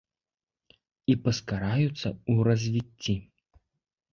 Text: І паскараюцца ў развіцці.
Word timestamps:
І 1.13 1.17
паскараюцца 1.27 2.07
ў 2.13 2.33
развіцці. 2.49 3.15